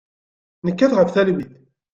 Nekkat 0.65 0.93
ɣef 0.97 1.09
talwit. 1.11 1.51